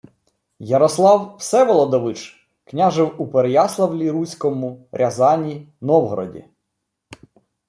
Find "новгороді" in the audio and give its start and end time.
5.81-6.45